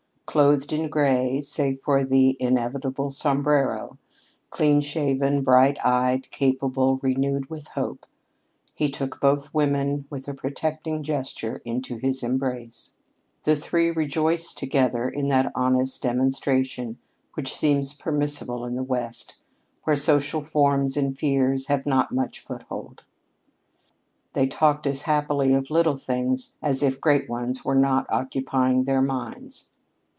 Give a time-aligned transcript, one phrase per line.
[0.31, 3.97] Clothed in gray, save for the inevitable sombrero,
[4.49, 8.05] clean shaven, bright eyed, capable, renewed with hope,
[8.73, 12.93] he took both women with a protecting gesture into his embrace.
[13.43, 16.97] The three rejoiced together in that honest demonstration
[17.33, 19.35] which seems permissible in the West,
[19.83, 23.03] where social forms and fears have not much foothold.
[24.31, 29.01] They talked as happily of little things as if great ones were not occupying their
[29.01, 29.67] minds.